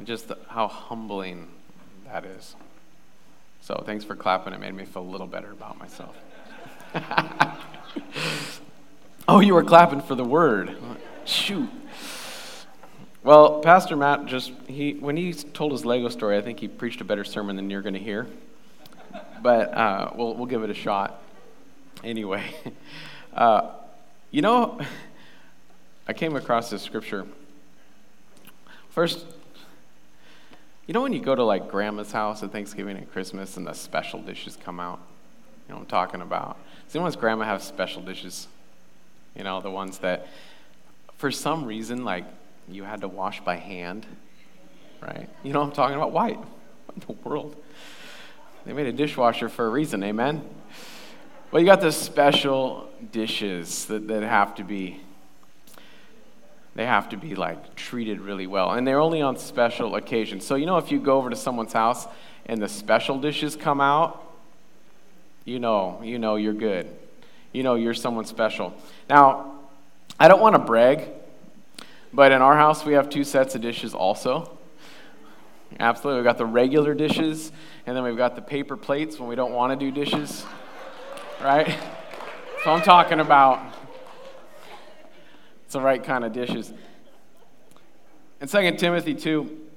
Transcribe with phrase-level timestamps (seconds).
[0.00, 1.46] and just the, how humbling
[2.06, 2.56] that is.
[3.60, 4.54] So thanks for clapping.
[4.54, 6.16] It made me feel a little better about myself.
[9.28, 10.74] oh, you were clapping for the word.
[11.26, 11.68] Shoot.
[13.22, 17.02] Well, Pastor Matt just he when he told his Lego story, I think he preached
[17.02, 18.26] a better sermon than you're going to hear.
[19.42, 21.22] But uh, we'll we'll give it a shot.
[22.02, 22.42] Anyway,
[23.34, 23.72] uh,
[24.30, 24.80] you know,
[26.08, 27.26] I came across this scripture.
[28.88, 29.26] First,
[30.90, 33.74] you know when you go to like grandma's house at Thanksgiving and Christmas and the
[33.74, 34.98] special dishes come out?
[35.68, 36.58] You know what I'm talking about?
[36.84, 38.48] Does anyone's grandma have special dishes?
[39.36, 40.26] You know, the ones that
[41.16, 42.24] for some reason, like,
[42.68, 44.04] you had to wash by hand,
[45.00, 45.28] right?
[45.44, 46.10] You know what I'm talking about?
[46.10, 46.32] Why?
[46.32, 47.54] What in the world?
[48.66, 50.42] They made a dishwasher for a reason, amen?
[51.52, 55.00] Well, you got the special dishes that, that have to be
[56.80, 60.46] they have to be like treated really well and they're only on special occasions.
[60.46, 62.06] So you know if you go over to someone's house
[62.46, 64.26] and the special dishes come out
[65.44, 66.88] you know you know you're good.
[67.52, 68.72] You know you're someone special.
[69.10, 69.58] Now
[70.18, 71.10] i don't want to brag
[72.14, 74.56] but in our house we have two sets of dishes also.
[75.78, 77.52] Absolutely we've got the regular dishes
[77.84, 80.46] and then we've got the paper plates when we don't want to do dishes
[81.42, 81.78] right?
[82.64, 83.79] So i'm talking about
[85.70, 86.72] it's the right kind of dishes.
[88.40, 89.68] In 2 Timothy 2,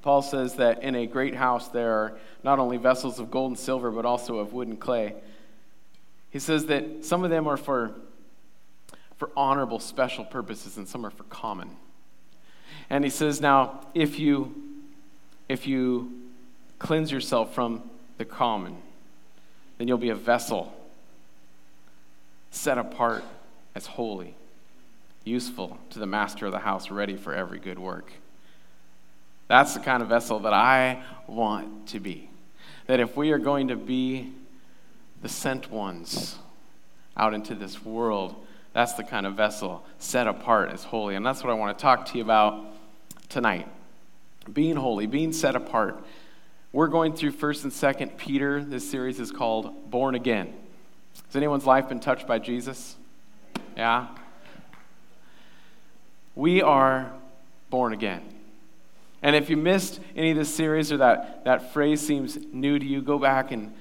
[0.00, 3.58] Paul says that in a great house there are not only vessels of gold and
[3.58, 5.16] silver, but also of wood and clay.
[6.30, 7.90] He says that some of them are for,
[9.16, 11.70] for honorable, special purposes, and some are for common.
[12.88, 14.54] And he says, now, if you,
[15.48, 16.20] if you
[16.78, 17.82] cleanse yourself from
[18.16, 18.76] the common,
[19.78, 20.72] then you'll be a vessel
[22.52, 23.24] set apart
[23.74, 24.36] as holy
[25.24, 28.12] useful to the master of the house, ready for every good work.
[29.48, 32.30] That's the kind of vessel that I want to be.
[32.86, 34.32] That if we are going to be
[35.20, 36.38] the sent ones
[37.16, 38.34] out into this world,
[38.72, 41.14] that's the kind of vessel set apart as holy.
[41.14, 42.64] And that's what I want to talk to you about
[43.28, 43.68] tonight.
[44.52, 46.02] Being holy, being set apart.
[46.72, 48.64] We're going through 1st and 2nd Peter.
[48.64, 50.54] This series is called Born Again.
[51.26, 52.96] Has anyone's life been touched by Jesus?
[53.76, 54.08] Yeah?
[56.34, 57.12] We are
[57.70, 58.22] born again.
[59.22, 62.84] And if you missed any of this series or that, that phrase seems new to
[62.84, 63.72] you, go back and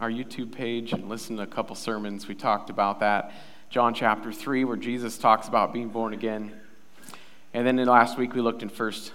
[0.00, 2.28] our YouTube page and listen to a couple sermons.
[2.28, 3.32] We talked about that.
[3.70, 6.52] John chapter 3, where Jesus talks about being born again.
[7.54, 9.12] And then in last week, we looked in First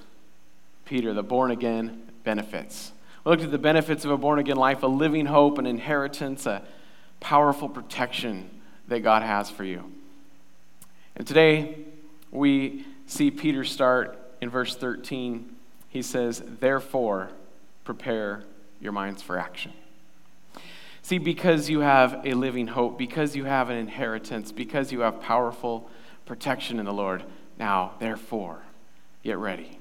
[0.85, 2.91] Peter, the born again benefits.
[3.23, 6.45] We looked at the benefits of a born again life, a living hope, an inheritance,
[6.45, 6.63] a
[7.19, 8.49] powerful protection
[8.87, 9.83] that God has for you.
[11.15, 11.75] And today,
[12.31, 15.55] we see Peter start in verse 13.
[15.89, 17.29] He says, Therefore,
[17.83, 18.43] prepare
[18.79, 19.73] your minds for action.
[21.03, 25.21] See, because you have a living hope, because you have an inheritance, because you have
[25.21, 25.89] powerful
[26.25, 27.23] protection in the Lord,
[27.57, 28.59] now, therefore,
[29.23, 29.77] get ready.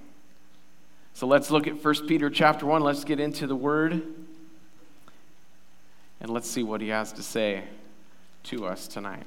[1.14, 2.82] So let's look at 1 Peter chapter 1.
[2.82, 4.02] Let's get into the word.
[6.20, 7.64] And let's see what he has to say
[8.44, 9.26] to us tonight.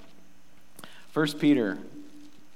[1.13, 1.77] 1 Peter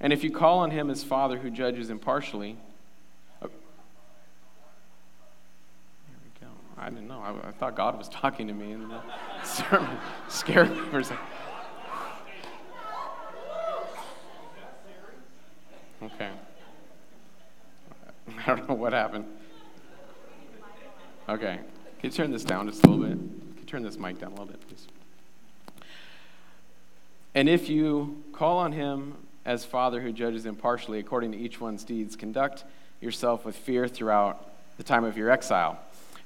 [0.00, 2.56] And if you call on him as Father who judges impartially,
[3.40, 3.48] oh,
[6.06, 6.52] there we go.
[6.76, 7.20] I didn't know.
[7.20, 9.00] I, I, thought God was talking to me in the
[9.42, 9.96] sermon.
[10.28, 11.24] Scared me for a second.
[16.02, 16.30] Okay.
[18.46, 19.24] I don't know what happened.
[21.28, 21.58] Okay.
[22.00, 23.16] Can you turn this down just a little bit?
[23.18, 24.86] Can you turn this mic down a little bit, please?
[27.34, 29.16] And if you call on him
[29.46, 32.64] as Father who judges impartially according to each one's deeds, conduct
[33.00, 35.78] yourself with fear throughout the time of your exile,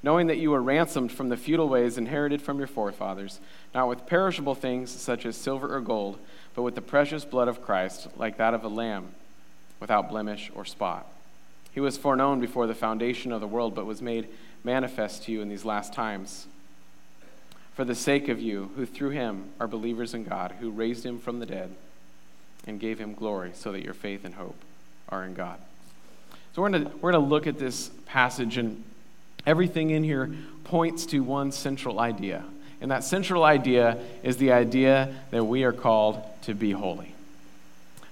[0.02, 3.38] knowing that you were ransomed from the futile ways inherited from your forefathers,
[3.74, 6.18] not with perishable things such as silver or gold,
[6.54, 9.08] but with the precious blood of Christ, like that of a lamb,
[9.78, 11.06] without blemish or spot.
[11.72, 14.28] He was foreknown before the foundation of the world, but was made
[14.64, 16.46] manifest to you in these last times.
[17.74, 21.18] For the sake of you, who through him are believers in God, who raised him
[21.18, 21.70] from the dead
[22.66, 24.56] and gave him glory, so that your faith and hope
[25.08, 25.58] are in God.
[26.54, 28.82] So we're going to, we're going to look at this passage, and
[29.46, 30.30] everything in here
[30.64, 32.44] points to one central idea.
[32.80, 37.14] And that central idea is the idea that we are called to be holy.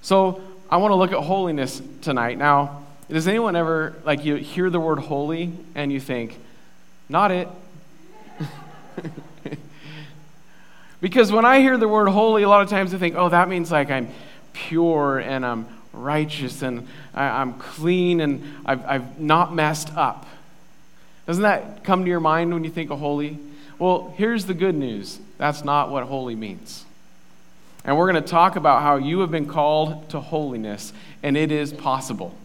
[0.03, 2.39] So I want to look at holiness tonight.
[2.39, 6.39] Now, does anyone ever, like, you hear the word holy and you think,
[7.09, 7.49] not it?
[11.01, 13.49] because when I hear the word holy, a lot of times I think, oh, that
[13.49, 14.09] means like I'm
[14.67, 20.27] pure and I'm righteous and I, am clean and I've, I've not messed up.
[21.27, 23.39] Doesn't that come to your mind when you think of holy?
[23.79, 26.85] Well, here's the good news that's not what holy means.
[27.85, 31.53] And we're going to talk about how you have been called to holiness, and it
[31.53, 32.37] is possible.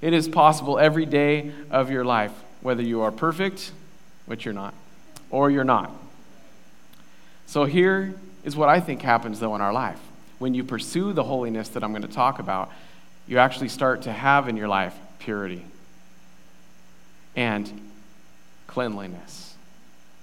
[0.00, 3.70] It is possible every day of your life, whether you are perfect,
[4.26, 4.74] which you're not,
[5.30, 5.92] or you're not.
[7.46, 10.00] So here is what I think happens, though, in our life.
[10.40, 12.72] When you pursue the holiness that I'm going to talk about,
[13.28, 15.64] you actually start to have in your life purity
[17.36, 17.70] and
[18.66, 19.54] cleanliness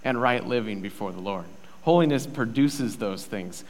[0.03, 1.45] and right living before the Lord.
[1.83, 3.63] Holiness produces those things.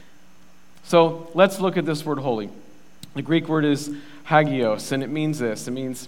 [0.83, 2.50] So let's look at this word holy.
[3.13, 3.93] The Greek word is
[4.23, 6.07] hagios, and it means this it means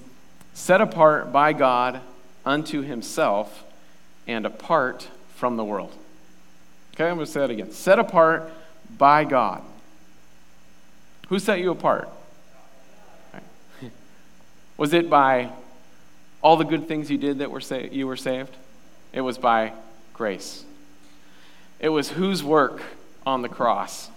[0.53, 1.99] set apart by God
[2.45, 3.65] unto himself
[4.25, 5.93] and apart from the world.
[6.95, 7.71] Okay, I'm going to say that again.
[7.71, 8.51] Set apart
[8.97, 9.63] by God.
[11.29, 12.09] Who set you apart?
[14.77, 15.51] Was it by
[16.41, 18.55] all the good things you did that were sa- you were saved?
[19.13, 19.73] It was by
[20.13, 20.63] grace.
[21.79, 22.81] It was whose work
[23.25, 24.09] on the cross?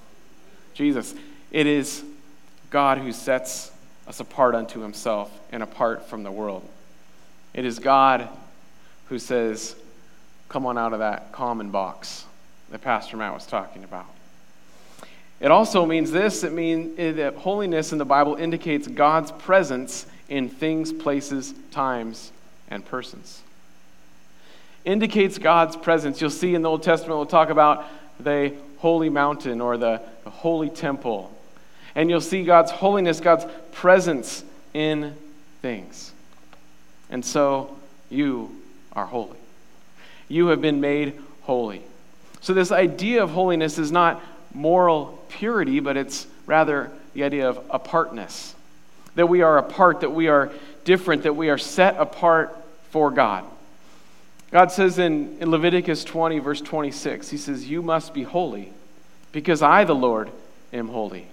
[0.75, 1.15] Jesus.
[1.51, 2.03] It is
[2.71, 3.71] God who sets
[4.07, 6.67] us apart unto himself and apart from the world.
[7.55, 8.29] It is God
[9.09, 9.77] who says,
[10.49, 12.25] Come on out of that common box
[12.71, 14.12] that Pastor Matt was talking about.
[15.43, 20.07] It also means this it means eh, that holiness in the Bible indicates God's presence
[20.31, 22.33] in things, places, times,
[22.69, 23.43] and persons.
[24.87, 26.21] Indicates God's presence.
[26.23, 27.85] You'll see in the Old Testament, we'll talk about
[28.19, 31.31] the holy mountain or the holy temple
[31.95, 35.15] and you'll see God's holiness, God's presence in
[35.61, 36.13] things.
[37.11, 37.77] And so
[38.11, 38.57] you
[38.93, 39.39] are holy.
[40.29, 41.83] You have been made holy.
[42.41, 44.23] So, this idea of holiness is not
[44.55, 48.55] moral purity, but it's rather the idea of apartness.
[49.15, 50.53] That we are apart, that we are
[50.85, 52.57] different, that we are set apart
[52.91, 53.45] for God.
[54.51, 58.73] God says in, in Leviticus 20, verse 26, He says, You must be holy,
[59.33, 60.31] because I, the Lord,
[60.73, 61.27] am holy.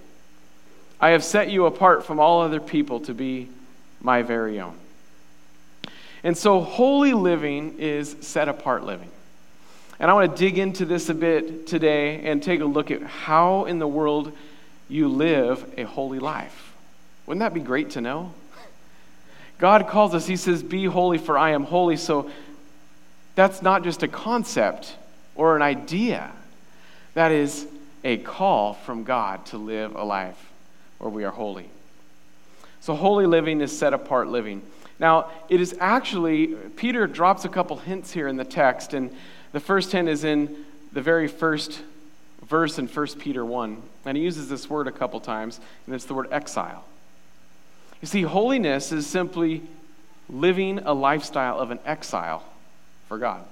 [1.00, 3.48] I have set you apart from all other people to be
[4.00, 4.74] my very own.
[6.22, 9.10] And so, holy living is set apart living.
[10.00, 13.02] And I want to dig into this a bit today and take a look at
[13.02, 14.32] how in the world
[14.88, 16.72] you live a holy life.
[17.26, 18.32] Wouldn't that be great to know?
[19.58, 21.98] God calls us, He says, Be holy, for I am holy.
[21.98, 22.30] So
[23.34, 24.96] that's not just a concept
[25.34, 26.32] or an idea,
[27.12, 27.66] that is
[28.02, 30.50] a call from God to live a life
[30.96, 31.68] where we are holy.
[32.80, 34.62] So, holy living is set apart living.
[34.98, 39.14] Now, it is actually, Peter drops a couple hints here in the text, and
[39.52, 41.82] the first hint is in the very first
[42.44, 43.82] verse in 1 Peter 1.
[44.04, 46.84] And he uses this word a couple times, and it's the word exile.
[48.00, 49.62] You see, holiness is simply
[50.28, 52.42] living a lifestyle of an exile
[53.08, 53.44] for God.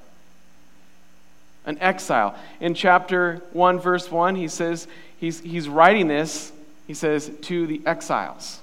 [1.66, 2.34] An exile.
[2.60, 6.52] In chapter 1, verse 1, he says he's, he's writing this
[6.88, 8.60] he says, to the exiles.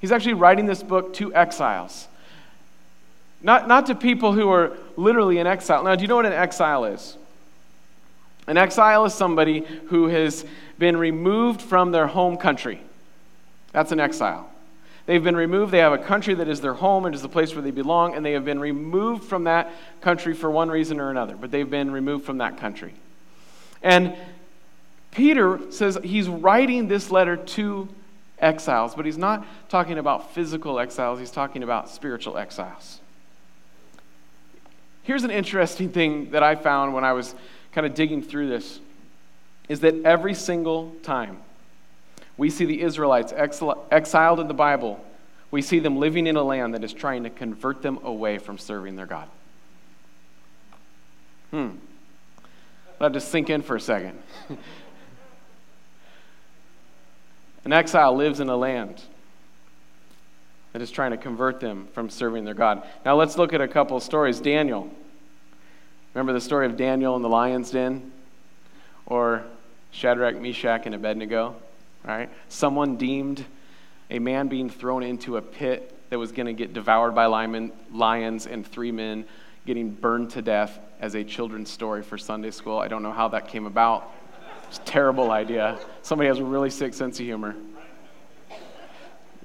[0.00, 2.08] He's actually writing this book to exiles.
[3.42, 5.82] Not, not to people who are literally in exile.
[5.82, 7.16] Now, do you know what an exile is?
[8.46, 10.44] An exile is somebody who has
[10.78, 12.80] been removed from their home country.
[13.72, 14.48] That's an exile.
[15.06, 15.72] They've been removed.
[15.72, 18.14] They have a country that is their home and is the place where they belong,
[18.14, 19.70] and they have been removed from that
[20.00, 22.94] country for one reason or another, but they've been removed from that country.
[23.82, 24.14] And
[25.10, 27.88] Peter says he's writing this letter to
[28.38, 33.00] exiles, but he's not talking about physical exiles, he's talking about spiritual exiles.
[35.02, 37.34] Here's an interesting thing that I found when I was
[37.72, 38.80] kind of digging through this
[39.68, 41.38] is that every single time
[42.36, 45.04] we see the Israelites exiled in the Bible,
[45.50, 48.58] we see them living in a land that is trying to convert them away from
[48.58, 49.28] serving their God.
[51.50, 51.70] Hmm.
[53.00, 54.22] Let just sink in for a second.
[57.64, 59.02] An exile lives in a land
[60.72, 62.86] that is trying to convert them from serving their God.
[63.04, 64.40] Now let's look at a couple of stories.
[64.40, 64.90] Daniel.
[66.14, 68.12] Remember the story of Daniel in the lion's den?
[69.06, 69.44] Or
[69.90, 71.56] Shadrach, Meshach, and Abednego?
[72.04, 72.30] Right?
[72.48, 73.44] Someone deemed
[74.10, 78.46] a man being thrown into a pit that was going to get devoured by lions,
[78.46, 79.24] and three men
[79.64, 82.78] getting burned to death as a children's story for Sunday school.
[82.78, 84.12] I don't know how that came about.
[84.68, 85.78] It's a terrible idea.
[86.02, 87.54] Somebody has a really sick sense of humor.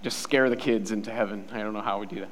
[0.08, 1.50] Just scare the kids into heaven.
[1.52, 2.30] I don't know how we do that.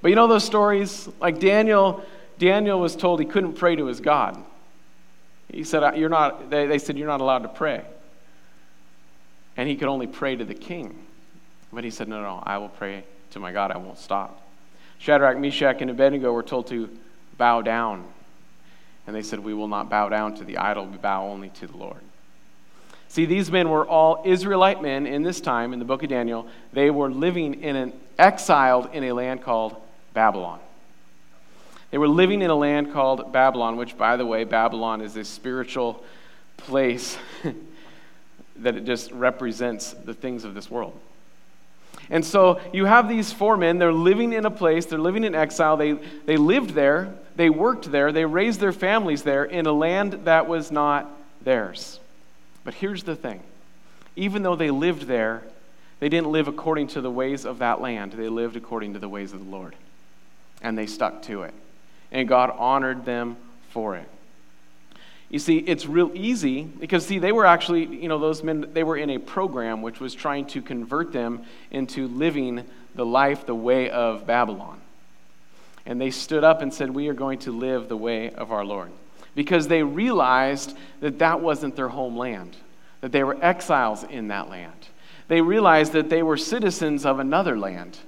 [0.00, 1.08] But you know those stories?
[1.20, 2.04] Like Daniel,
[2.38, 4.40] Daniel was told he couldn't pray to his God.
[5.50, 7.84] He said, You're not, they, they said, You're not allowed to pray.
[9.56, 10.96] And he could only pray to the king.
[11.72, 13.02] But he said, No, no, I will pray
[13.32, 13.72] to my God.
[13.72, 14.40] I won't stop.
[15.00, 16.88] Shadrach, Meshach, and Abednego were told to
[17.36, 18.04] bow down.
[19.08, 21.66] And they said, We will not bow down to the idol, we bow only to
[21.66, 21.98] the Lord.
[23.16, 26.46] See, these men were all Israelite men in this time in the book of Daniel.
[26.74, 29.74] They were living in an exiled in a land called
[30.12, 30.60] Babylon.
[31.90, 35.24] They were living in a land called Babylon, which, by the way, Babylon is a
[35.24, 36.04] spiritual
[36.58, 37.16] place
[38.56, 40.92] that it just represents the things of this world.
[42.10, 45.34] And so you have these four men, they're living in a place, they're living in
[45.34, 45.92] exile, they,
[46.26, 50.46] they lived there, they worked there, they raised their families there in a land that
[50.46, 51.10] was not
[51.42, 51.98] theirs.
[52.66, 53.40] But here's the thing
[54.16, 55.42] even though they lived there,
[56.00, 59.08] they didn't live according to the ways of that land, they lived according to the
[59.08, 59.74] ways of the Lord
[60.60, 61.54] and they stuck to it.
[62.10, 63.36] And God honored them
[63.70, 64.08] for it.
[65.28, 68.84] You see, it's real easy because, see, they were actually, you know, those men, they
[68.84, 73.54] were in a program which was trying to convert them into living the life, the
[73.54, 74.80] way of Babylon.
[75.84, 78.64] And they stood up and said, We are going to live the way of our
[78.64, 78.90] Lord.
[79.36, 82.56] Because they realized that that wasn't their homeland,
[83.02, 84.88] that they were exiles in that land.
[85.28, 87.98] They realized that they were citizens of another land,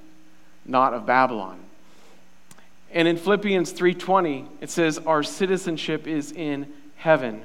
[0.65, 1.61] not of Babylon.
[2.91, 7.43] And in Philippians 3:20, it says our citizenship is in heaven,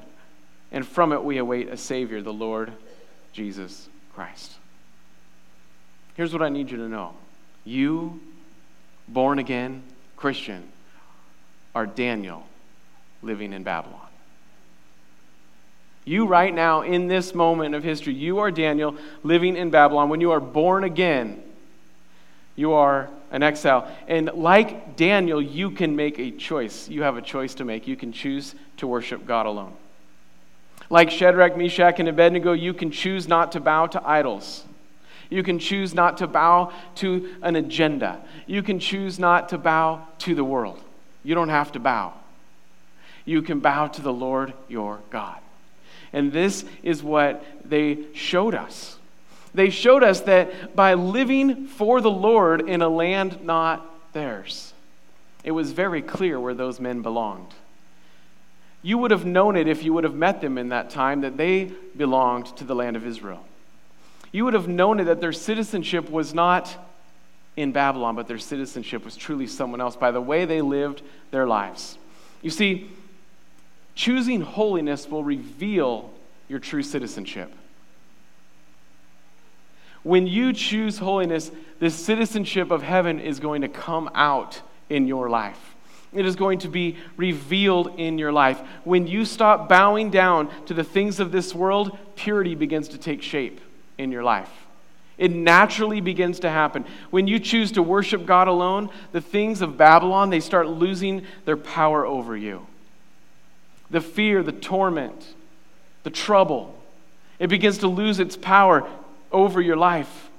[0.71, 2.71] and from it we await a savior, the Lord
[3.33, 4.53] Jesus Christ.
[6.15, 7.15] Here's what I need you to know.
[7.65, 8.21] You
[9.09, 9.83] born again
[10.15, 10.71] Christian
[11.75, 12.47] are Daniel
[13.23, 13.99] living in Babylon.
[16.05, 20.09] You, right now, in this moment of history, you are Daniel living in Babylon.
[20.09, 21.41] When you are born again,
[22.55, 23.89] you are an exile.
[24.07, 26.89] And like Daniel, you can make a choice.
[26.89, 27.87] You have a choice to make.
[27.87, 29.73] You can choose to worship God alone.
[30.89, 34.65] Like Shadrach, Meshach, and Abednego, you can choose not to bow to idols.
[35.29, 38.21] You can choose not to bow to an agenda.
[38.45, 40.79] You can choose not to bow to the world.
[41.23, 42.13] You don't have to bow.
[43.25, 45.39] You can bow to the Lord your God.
[46.11, 48.97] And this is what they showed us.
[49.53, 54.73] They showed us that by living for the Lord in a land not theirs,
[55.43, 57.53] it was very clear where those men belonged.
[58.81, 61.37] You would have known it if you would have met them in that time that
[61.37, 63.45] they belonged to the land of Israel.
[64.31, 66.75] You would have known it that their citizenship was not
[67.55, 71.01] in Babylon, but their citizenship was truly someone else by the way they lived
[71.31, 71.97] their lives.
[72.41, 72.89] You see,
[73.95, 76.11] choosing holiness will reveal
[76.47, 77.51] your true citizenship.
[80.03, 85.29] When you choose holiness, the citizenship of heaven is going to come out in your
[85.29, 85.75] life.
[86.13, 88.61] It is going to be revealed in your life.
[88.83, 93.21] When you stop bowing down to the things of this world, purity begins to take
[93.21, 93.59] shape
[93.97, 94.51] in your life.
[95.17, 96.85] It naturally begins to happen.
[97.09, 101.57] When you choose to worship God alone, the things of Babylon, they start losing their
[101.57, 102.67] power over you.
[103.89, 105.33] The fear, the torment,
[106.03, 106.75] the trouble,
[107.39, 108.89] it begins to lose its power
[109.31, 110.29] over your life.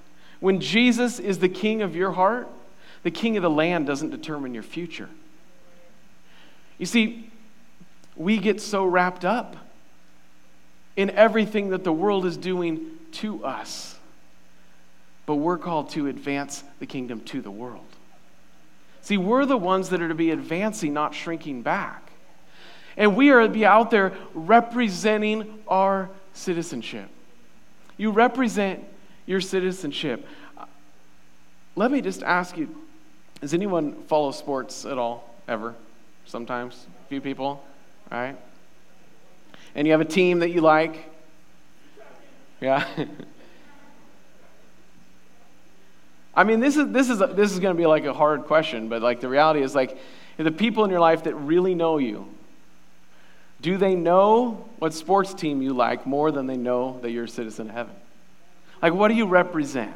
[0.41, 2.49] When Jesus is the king of your heart,
[3.03, 5.09] the king of the land doesn't determine your future.
[6.79, 7.31] You see,
[8.17, 9.57] we get so wrapped up
[10.97, 13.99] in everything that the world is doing to us,
[15.27, 17.87] but we're called to advance the kingdom to the world.
[19.03, 22.11] See, we're the ones that are to be advancing, not shrinking back.
[22.97, 27.09] And we are to be out there representing our citizenship.
[27.97, 28.85] You represent
[29.27, 30.27] your citizenship.
[31.77, 32.83] Let me just ask you
[33.41, 35.75] does anyone follow sports at all, ever?
[36.25, 36.87] Sometimes?
[37.05, 37.63] A few people,
[38.11, 38.37] right?
[39.75, 41.11] And you have a team that you like?
[42.61, 42.87] Yeah?
[46.35, 48.89] I mean, this is, this is, this is going to be like a hard question,
[48.89, 49.99] but like the reality is like
[50.37, 52.27] the people in your life that really know you,
[53.65, 57.29] do they know what sports team you like more than they know that you're a
[57.29, 57.95] citizen of heaven?
[58.83, 59.95] Like, what do you represent?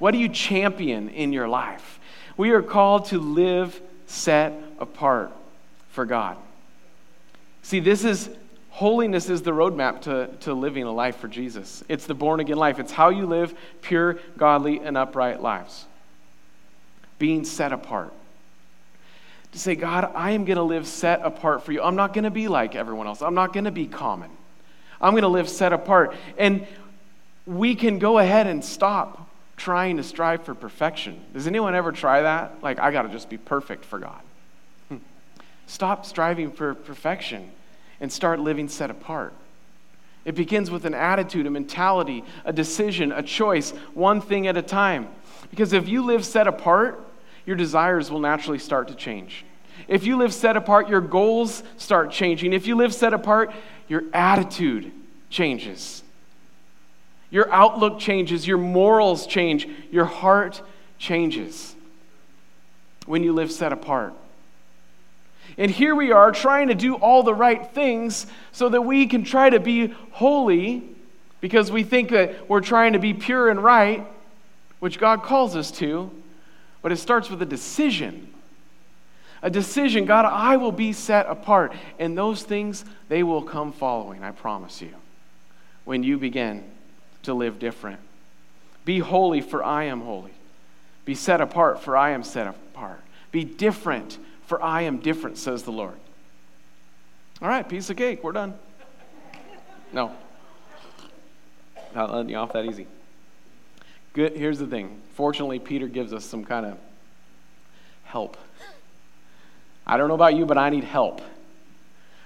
[0.00, 2.00] What do you champion in your life?
[2.36, 5.30] We are called to live set apart
[5.90, 6.38] for God.
[7.62, 8.30] See, this is
[8.70, 11.84] holiness is the roadmap to, to living a life for Jesus.
[11.88, 12.80] It's the born again life.
[12.80, 15.84] It's how you live pure, godly, and upright lives.
[17.20, 18.12] Being set apart.
[19.52, 21.82] To say, God, I am going to live set apart for you.
[21.82, 23.22] I'm not going to be like everyone else.
[23.22, 24.30] I'm not going to be common.
[25.00, 26.14] I'm going to live set apart.
[26.36, 26.66] And
[27.46, 31.20] we can go ahead and stop trying to strive for perfection.
[31.32, 32.62] Does anyone ever try that?
[32.62, 34.20] Like, I got to just be perfect for God.
[34.88, 34.98] Hmm.
[35.66, 37.50] Stop striving for perfection
[38.00, 39.32] and start living set apart.
[40.24, 44.62] It begins with an attitude, a mentality, a decision, a choice, one thing at a
[44.62, 45.08] time.
[45.50, 47.00] Because if you live set apart,
[47.48, 49.42] your desires will naturally start to change.
[49.88, 52.52] If you live set apart, your goals start changing.
[52.52, 53.54] If you live set apart,
[53.88, 54.92] your attitude
[55.30, 56.02] changes.
[57.30, 60.60] Your outlook changes, your morals change, your heart
[60.98, 61.74] changes
[63.06, 64.12] when you live set apart.
[65.56, 69.24] And here we are trying to do all the right things so that we can
[69.24, 70.82] try to be holy
[71.40, 74.06] because we think that we're trying to be pure and right,
[74.80, 76.10] which God calls us to.
[76.82, 78.32] But it starts with a decision.
[79.42, 81.72] A decision, God, I will be set apart.
[81.98, 84.94] And those things, they will come following, I promise you,
[85.84, 86.64] when you begin
[87.24, 88.00] to live different.
[88.84, 90.32] Be holy, for I am holy.
[91.04, 93.00] Be set apart, for I am set apart.
[93.30, 95.94] Be different, for I am different, says the Lord.
[97.40, 98.54] All right, piece of cake, we're done.
[99.92, 100.12] No.
[101.94, 102.86] Not letting you off that easy.
[104.12, 105.00] Good, here's the thing.
[105.14, 106.78] Fortunately, Peter gives us some kind of
[108.04, 108.36] help.
[109.86, 111.20] I don't know about you, but I need help.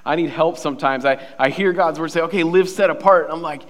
[0.05, 1.05] I need help sometimes.
[1.05, 3.29] I, I hear God's word say, okay, live set apart.
[3.31, 3.63] I'm like,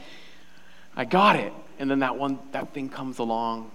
[0.97, 1.53] I got it.
[1.79, 3.71] And then that one, that thing comes along,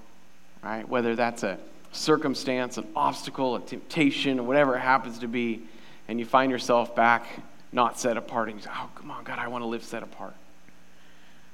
[0.64, 0.88] right?
[0.88, 1.60] Whether that's a
[1.92, 5.64] circumstance, an obstacle, a temptation, or whatever it happens to be,
[6.08, 7.28] and you find yourself back
[7.72, 10.04] not set apart, and you say, oh, come on, God, I want to live set
[10.04, 10.34] apart.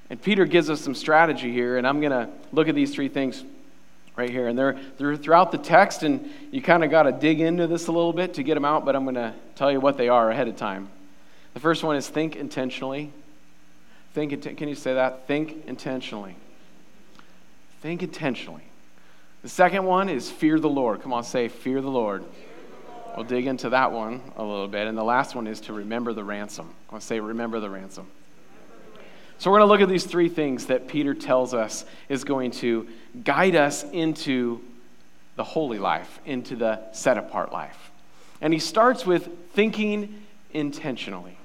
[0.09, 3.09] And Peter gives us some strategy here, and I'm going to look at these three
[3.09, 3.43] things
[4.15, 4.47] right here.
[4.47, 7.87] And they're, they're throughout the text, and you kind of got to dig into this
[7.87, 10.09] a little bit to get them out, but I'm going to tell you what they
[10.09, 10.89] are ahead of time.
[11.53, 13.11] The first one is think intentionally.
[14.13, 15.27] Think, can you say that?
[15.27, 16.35] Think intentionally.
[17.81, 18.63] Think intentionally.
[19.41, 21.01] The second one is fear the Lord.
[21.01, 22.23] Come on, say, fear the Lord.
[23.15, 24.87] We'll dig into that one a little bit.
[24.87, 26.73] And the last one is to remember the ransom.
[26.89, 28.07] I want to say, remember the ransom.
[29.43, 32.51] So we're going to look at these three things that Peter tells us is going
[32.51, 32.87] to
[33.25, 34.61] guide us into
[35.35, 37.91] the holy life, into the set apart life.
[38.39, 41.35] And he starts with thinking intentionally.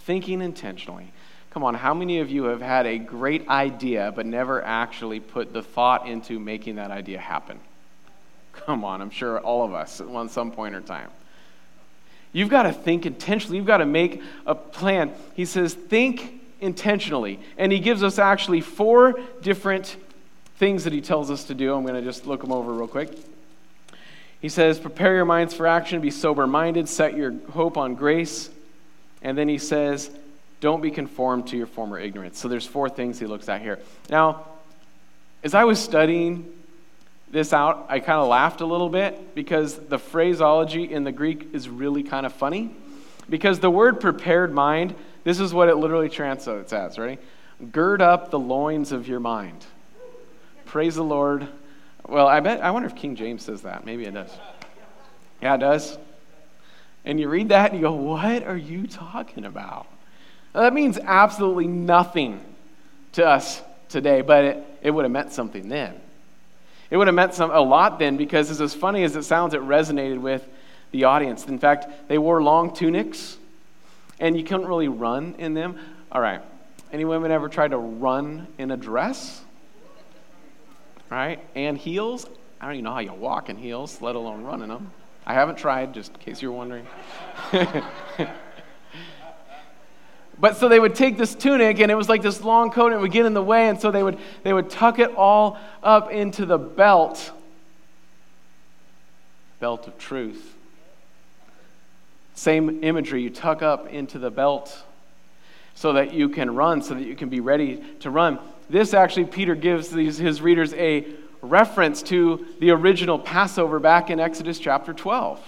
[0.00, 1.12] Thinking intentionally.
[1.48, 5.54] Come on, how many of you have had a great idea but never actually put
[5.54, 7.58] the thought into making that idea happen?
[8.52, 11.08] Come on, I'm sure all of us at some point or time.
[12.34, 13.56] You've got to think intentionally.
[13.56, 15.14] You've got to make a plan.
[15.34, 17.38] He says, think intentionally.
[17.58, 19.96] And he gives us actually four different
[20.56, 21.74] things that he tells us to do.
[21.74, 23.10] I'm going to just look them over real quick.
[24.40, 28.50] He says, prepare your minds for action, be sober minded, set your hope on grace.
[29.22, 30.10] And then he says,
[30.60, 32.38] don't be conformed to your former ignorance.
[32.38, 33.78] So there's four things he looks at here.
[34.10, 34.46] Now,
[35.42, 36.50] as I was studying
[37.30, 41.48] this out, I kind of laughed a little bit because the phraseology in the Greek
[41.52, 42.70] is really kind of funny.
[43.28, 47.20] Because the word prepared mind, this is what it literally translates as, right?
[47.72, 49.64] Gird up the loins of your mind.
[50.66, 51.48] Praise the Lord.
[52.06, 53.84] Well, I bet, I wonder if King James says that.
[53.84, 54.30] Maybe it does.
[55.40, 55.98] Yeah, it does.
[57.04, 59.86] And you read that and you go, what are you talking about?
[60.52, 62.40] That means absolutely nothing
[63.12, 66.00] to us today, but it, it would have meant something then.
[66.90, 69.60] It would have meant some, a lot then because, as funny as it sounds, it
[69.60, 70.46] resonated with
[70.92, 71.46] the audience.
[71.46, 73.36] In fact, they wore long tunics
[74.20, 75.78] and you couldn't really run in them.
[76.12, 76.40] All right.
[76.92, 79.42] Any women ever tried to run in a dress?
[81.10, 81.40] Right?
[81.54, 82.26] And heels?
[82.60, 84.90] I don't even know how you walk in heels, let alone run in them.
[85.26, 86.86] I haven't tried, just in case you're wondering.
[90.38, 92.96] But so they would take this tunic and it was like this long coat and
[92.96, 95.58] it would get in the way, and so they would, they would tuck it all
[95.82, 97.30] up into the belt.
[99.60, 100.53] Belt of truth.
[102.34, 104.84] Same imagery, you tuck up into the belt
[105.74, 108.38] so that you can run, so that you can be ready to run.
[108.68, 111.06] This actually, Peter gives these, his readers a
[111.42, 115.40] reference to the original Passover back in Exodus chapter 12.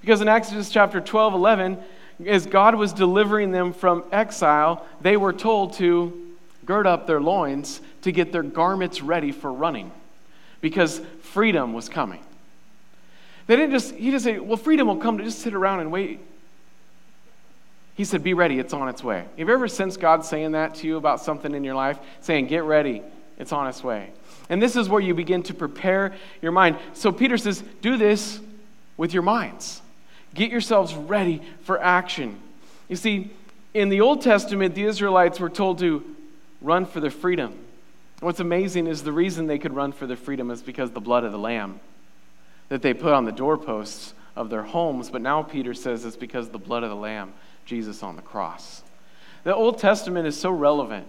[0.00, 1.78] Because in Exodus chapter 12, 11,
[2.26, 7.80] as God was delivering them from exile, they were told to gird up their loins
[8.02, 9.90] to get their garments ready for running
[10.60, 12.22] because freedom was coming.
[13.46, 15.92] They didn't just, he didn't say, well, freedom will come to just sit around and
[15.92, 16.20] wait.
[17.94, 19.24] He said, be ready, it's on its way.
[19.38, 21.98] Have you ever sensed God saying that to you about something in your life?
[22.20, 23.02] Saying, get ready,
[23.38, 24.10] it's on its way.
[24.48, 26.76] And this is where you begin to prepare your mind.
[26.94, 28.40] So Peter says, do this
[28.96, 29.80] with your minds.
[30.34, 32.40] Get yourselves ready for action.
[32.88, 33.30] You see,
[33.74, 36.04] in the Old Testament, the Israelites were told to
[36.60, 37.54] run for their freedom.
[38.20, 41.24] What's amazing is the reason they could run for their freedom is because the blood
[41.24, 41.78] of the Lamb
[42.68, 45.10] that they put on the doorposts of their homes.
[45.10, 47.32] But now Peter says it's because of the blood of the Lamb,
[47.64, 48.82] Jesus on the cross.
[49.44, 51.06] The Old Testament is so relevant,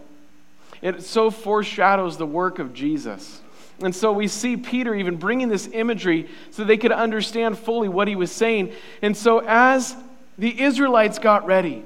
[0.82, 3.42] it so foreshadows the work of Jesus.
[3.82, 8.08] And so we see Peter even bringing this imagery so they could understand fully what
[8.08, 8.72] he was saying.
[9.02, 9.96] And so as
[10.38, 11.84] the Israelites got ready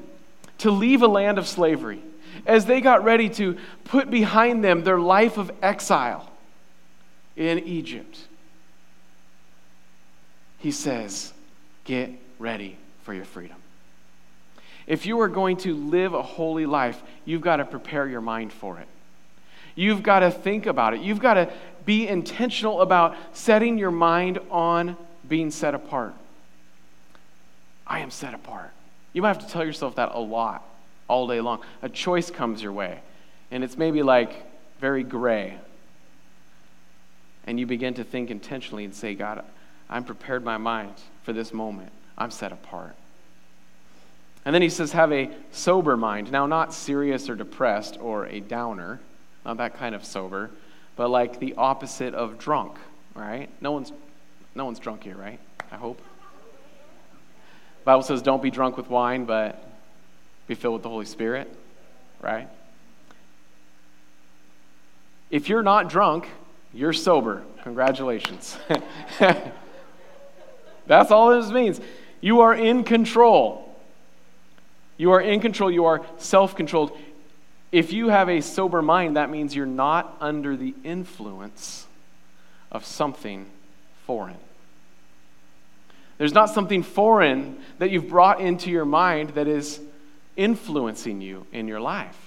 [0.60, 2.02] to leave a land of slavery,
[2.46, 6.32] as they got ready to put behind them their life of exile
[7.36, 8.20] in Egypt,
[10.60, 11.34] he says,
[11.86, 13.58] Get ready for your freedom.
[14.86, 18.54] If you are going to live a holy life, you've got to prepare your mind
[18.54, 18.88] for it.
[19.76, 21.02] You've got to think about it.
[21.02, 21.52] You've got to
[21.86, 26.14] be intentional about setting your mind on being set apart.
[27.88, 28.72] I am set apart.
[29.14, 30.64] You might have to tell yourself that a lot,
[31.08, 31.62] all day long.
[31.82, 33.00] A choice comes your way,
[33.52, 34.44] and it's maybe like
[34.80, 35.58] very gray.
[37.48, 39.44] And you begin to think intentionally and say, God,
[39.90, 41.92] I'm prepared my mind for this moment.
[42.18, 42.96] I'm set apart.
[44.46, 46.32] And then he says, have a sober mind.
[46.32, 49.00] Now, not serious or depressed or a downer,
[49.46, 50.50] not that kind of sober,
[50.96, 52.78] but like the opposite of drunk,
[53.16, 53.50] right?
[53.62, 53.92] No one's,
[54.56, 55.40] no one's drunk here, right?
[55.72, 56.02] I hope.
[57.84, 59.64] Bible says, don't be drunk with wine, but
[60.48, 61.54] be filled with the Holy Spirit,
[62.22, 62.48] right?
[65.30, 66.28] If you're not drunk,
[66.74, 67.44] you're sober.
[67.64, 68.58] Congratulations.
[70.90, 71.80] That's all this means.
[72.20, 73.72] You are in control.
[74.98, 75.70] You are in control.
[75.70, 76.98] You are self controlled.
[77.72, 81.86] If you have a sober mind, that means you're not under the influence
[82.72, 83.46] of something
[84.08, 84.36] foreign.
[86.18, 89.80] There's not something foreign that you've brought into your mind that is
[90.36, 92.18] influencing you in your life.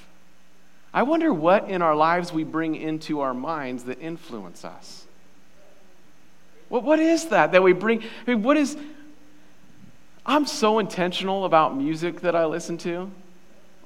[0.94, 5.01] I wonder what in our lives we bring into our minds that influence us.
[6.72, 8.02] What, what is that that we bring?
[8.02, 8.78] I mean, what is.
[10.24, 13.10] I'm so intentional about music that I listen to,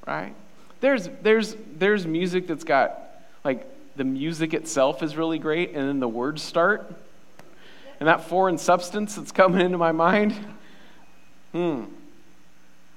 [0.07, 0.33] right?
[0.79, 2.97] There's, there's, there's music that's got,
[3.43, 6.89] like, the music itself is really great, and then the words start.
[7.99, 10.35] And that foreign substance that's coming into my mind,
[11.51, 11.87] hmm.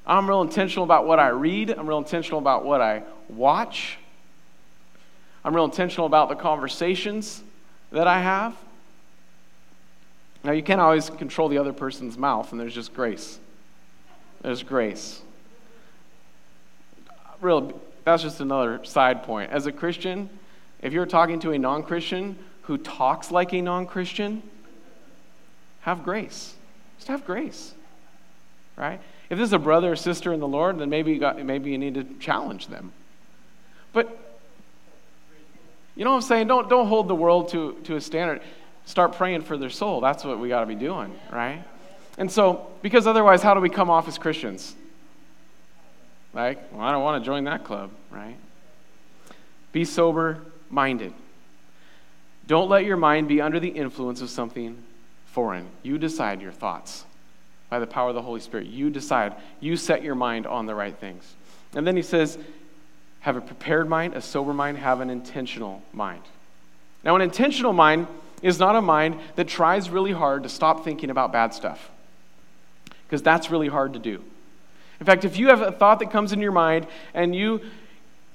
[0.06, 1.72] I'm real intentional about what I read.
[1.72, 3.98] I'm real intentional about what I watch.
[5.44, 7.42] I'm real intentional about the conversations
[7.92, 8.56] that I have.
[10.44, 13.40] Now, you can't always control the other person's mouth, and there's just grace.
[14.42, 15.22] There's grace.
[17.42, 19.52] Real, that's just another side point.
[19.52, 20.30] As a Christian,
[20.82, 24.44] if you're talking to a non Christian who talks like a non Christian,
[25.82, 26.54] have grace.
[26.98, 27.74] Just have grace.
[28.78, 29.02] Right?
[29.30, 31.70] If this is a brother or sister in the Lord, then maybe you, got, maybe
[31.72, 32.94] you need to challenge them.
[33.92, 34.18] But
[35.96, 36.48] you know what I'm saying?
[36.48, 38.42] Don't, don't hold the world to, to a standard
[38.90, 40.02] start praying for their soul.
[40.02, 41.64] That's what we got to be doing, right?
[42.18, 44.76] And so, because otherwise, how do we come off as Christians?
[46.34, 48.36] Like, well, I don't want to join that club, right?
[49.72, 50.40] Be sober
[50.72, 51.14] minded.
[52.48, 54.82] Don't let your mind be under the influence of something
[55.28, 55.68] foreign.
[55.84, 57.06] You decide your thoughts
[57.70, 58.66] by the power of the Holy Spirit.
[58.66, 59.36] You decide.
[59.60, 61.36] You set your mind on the right things.
[61.76, 62.40] And then he says,
[63.20, 66.24] have a prepared mind, a sober mind, have an intentional mind.
[67.04, 68.08] Now, an intentional mind
[68.42, 71.90] is not a mind that tries really hard to stop thinking about bad stuff,
[73.08, 74.24] because that's really hard to do.
[75.00, 77.62] In fact, if you have a thought that comes in your mind and you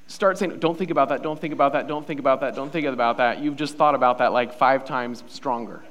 [0.07, 2.71] start saying, Don't think about that, don't think about that, don't think about that, don't
[2.71, 5.83] think about that, you've just thought about that like five times stronger.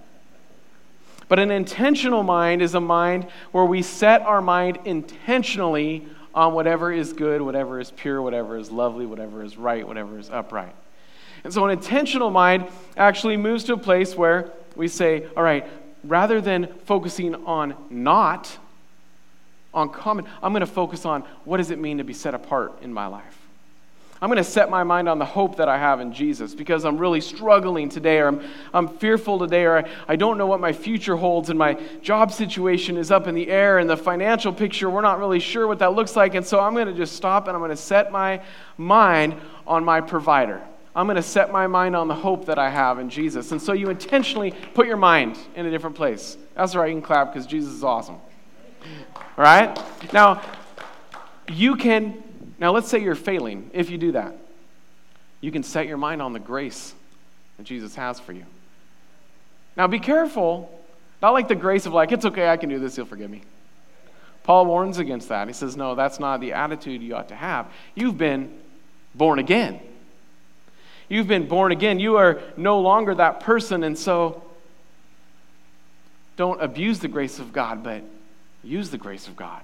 [1.27, 6.91] But an intentional mind is a mind where we set our mind intentionally on whatever
[6.91, 10.75] is good, whatever is pure, whatever is lovely, whatever is right, whatever is upright.
[11.43, 15.67] And so an intentional mind actually moves to a place where we say, all right,
[16.03, 18.57] rather than focusing on not,
[19.73, 22.81] on common, I'm going to focus on what does it mean to be set apart
[22.81, 23.39] in my life.
[24.21, 26.85] I'm going to set my mind on the hope that I have in Jesus because
[26.85, 28.41] I'm really struggling today, or I'm,
[28.73, 32.31] I'm fearful today, or I, I don't know what my future holds, and my job
[32.31, 35.79] situation is up in the air, and the financial picture, we're not really sure what
[35.79, 36.35] that looks like.
[36.35, 38.41] And so I'm going to just stop and I'm going to set my
[38.77, 39.35] mind
[39.67, 40.61] on my provider.
[40.95, 43.51] I'm going to set my mind on the hope that I have in Jesus.
[43.51, 46.37] And so you intentionally put your mind in a different place.
[46.55, 48.17] That's right, you can clap because Jesus is awesome.
[49.15, 49.77] All right?
[50.13, 50.41] Now,
[51.47, 52.21] you can,
[52.59, 53.71] now let's say you're failing.
[53.73, 54.35] If you do that,
[55.41, 56.93] you can set your mind on the grace
[57.57, 58.45] that Jesus has for you.
[59.75, 60.69] Now, be careful
[61.23, 63.43] Not like the grace of like, it's okay, I can do this, he'll forgive me.
[64.43, 65.47] Paul warns against that.
[65.47, 67.67] He says, no, that's not the attitude you ought to have.
[67.95, 68.53] You've been
[69.15, 69.79] born again.
[71.13, 71.99] You've been born again.
[71.99, 74.41] You are no longer that person, and so
[76.37, 78.01] don't abuse the grace of God, but
[78.63, 79.61] use the grace of God.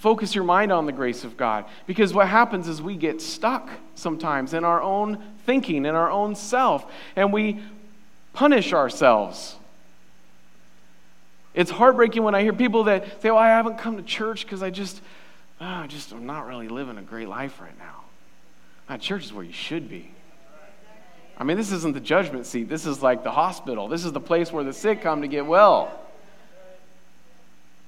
[0.00, 1.64] Focus your mind on the grace of God.
[1.86, 6.34] Because what happens is we get stuck sometimes in our own thinking, in our own
[6.34, 6.84] self,
[7.16, 7.62] and we
[8.34, 9.56] punish ourselves.
[11.54, 14.62] It's heartbreaking when I hear people that say, Well, I haven't come to church because
[14.62, 15.00] I just,
[15.58, 18.02] oh, I just am not really living a great life right now.
[18.90, 20.10] Now, church is where you should be.
[21.38, 22.68] I mean, this isn't the judgment seat.
[22.68, 23.88] This is like the hospital.
[23.88, 25.98] This is the place where the sick come to get well.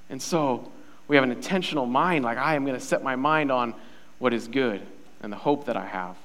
[0.09, 0.71] And so
[1.07, 3.73] we have an intentional mind, like I am going to set my mind on
[4.19, 4.81] what is good
[5.21, 6.15] and the hope that I have.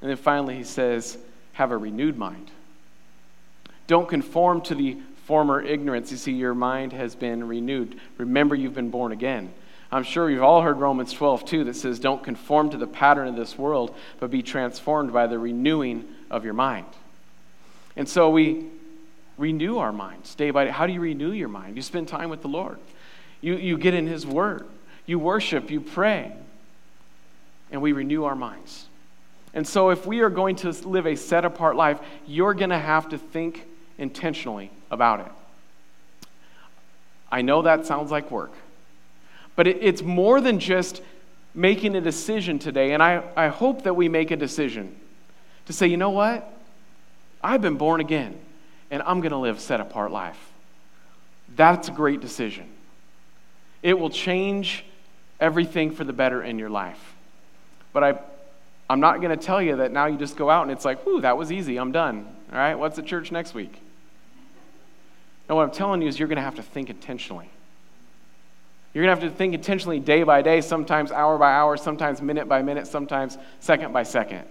[0.00, 1.16] And then finally, he says,
[1.52, 2.50] have a renewed mind.
[3.86, 6.10] Don't conform to the former ignorance.
[6.10, 7.98] You see, your mind has been renewed.
[8.18, 9.52] Remember, you've been born again.
[9.92, 13.28] I'm sure you've all heard Romans 12, too, that says, Don't conform to the pattern
[13.28, 16.86] of this world, but be transformed by the renewing of your mind.
[17.94, 18.66] And so we
[19.36, 20.70] renew our minds day by day.
[20.70, 21.76] How do you renew your mind?
[21.76, 22.78] You spend time with the Lord,
[23.42, 24.66] you, you get in His Word,
[25.04, 26.32] you worship, you pray,
[27.70, 28.86] and we renew our minds.
[29.54, 32.78] And so, if we are going to live a set apart life, you're going to
[32.78, 33.66] have to think
[33.98, 36.28] intentionally about it.
[37.30, 38.52] I know that sounds like work,
[39.62, 41.00] but it, it's more than just
[41.54, 42.94] making a decision today.
[42.94, 44.92] And I, I hope that we make a decision
[45.66, 46.52] to say, you know what?
[47.44, 48.36] I've been born again,
[48.90, 50.50] and I'm going to live set apart life.
[51.54, 52.66] That's a great decision.
[53.84, 54.84] It will change
[55.38, 57.14] everything for the better in your life.
[57.92, 58.18] But I,
[58.90, 61.06] I'm not going to tell you that now you just go out and it's like,
[61.06, 62.26] whoo, that was easy, I'm done.
[62.50, 63.80] All right, what's at church next week?
[65.48, 67.48] No, what I'm telling you is you're going to have to think intentionally.
[68.92, 72.20] You're going to have to think intentionally day by day, sometimes hour by hour, sometimes
[72.20, 74.44] minute by minute, sometimes second by second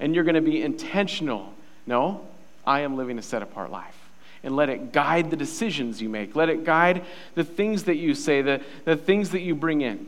[0.00, 1.52] and you're going to be intentional.
[1.86, 2.26] No,
[2.66, 3.96] I am living a set apart life.
[4.44, 6.36] And let it guide the decisions you make.
[6.36, 7.04] Let it guide
[7.34, 10.06] the things that you say, the, the things that you bring in.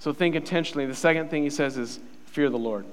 [0.00, 0.86] So think intentionally.
[0.86, 2.84] The second thing he says is fear the Lord.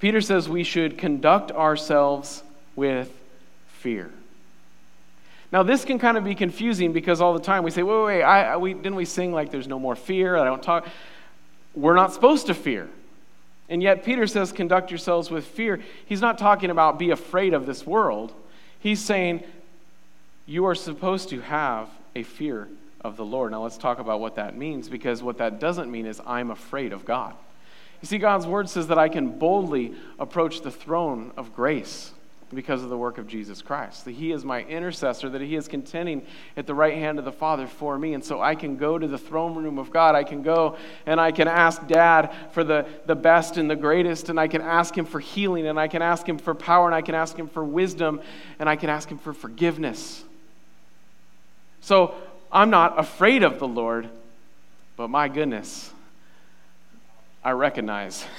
[0.00, 2.42] Peter says we should conduct ourselves
[2.76, 3.10] with
[3.68, 4.10] fear.
[5.52, 8.04] Now, this can kind of be confusing because all the time we say, wait, wait,
[8.04, 10.36] wait I, we, didn't we sing like there's no more fear?
[10.36, 10.86] I don't talk.
[11.74, 12.88] We're not supposed to fear.
[13.68, 15.80] And yet, Peter says, conduct yourselves with fear.
[16.06, 18.32] He's not talking about be afraid of this world.
[18.78, 19.44] He's saying,
[20.46, 22.68] you are supposed to have a fear
[23.00, 23.52] of the Lord.
[23.52, 26.92] Now, let's talk about what that means because what that doesn't mean is I'm afraid
[26.92, 27.34] of God.
[28.02, 32.12] You see, God's word says that I can boldly approach the throne of grace
[32.54, 34.04] because of the work of Jesus Christ.
[34.04, 36.22] That He is my intercessor, that He is contending
[36.56, 38.14] at the right hand of the Father for me.
[38.14, 40.14] And so I can go to the throne room of God.
[40.14, 44.28] I can go and I can ask Dad for the, the best and the greatest,
[44.28, 46.94] and I can ask Him for healing, and I can ask Him for power, and
[46.94, 48.20] I can ask Him for wisdom,
[48.58, 50.24] and I can ask Him for forgiveness.
[51.80, 52.14] So
[52.50, 54.08] I'm not afraid of the Lord,
[54.96, 55.92] but my goodness,
[57.44, 58.26] I recognize.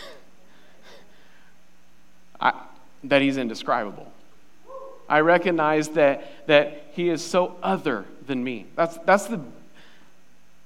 [2.41, 2.53] I,
[3.03, 4.11] that he's indescribable.
[5.09, 8.67] I recognize that, that he is so other than me.
[8.75, 9.41] That's, that's the,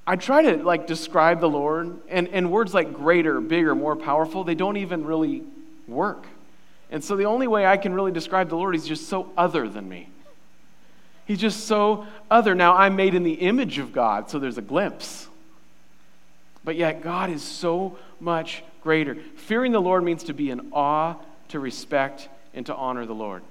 [0.06, 4.44] I try to like describe the Lord, and, and words like greater, bigger, more powerful,
[4.44, 5.44] they don't even really
[5.88, 6.28] work.
[6.92, 9.68] And so the only way I can really describe the Lord, he's just so other
[9.68, 10.10] than me.
[11.26, 12.54] He's just so other.
[12.54, 15.28] Now, I'm made in the image of God, so there's a glimpse.
[16.64, 19.16] But yet, God is so much greater.
[19.36, 21.16] Fearing the Lord means to be in awe
[21.50, 23.44] to respect and to honor the Lord.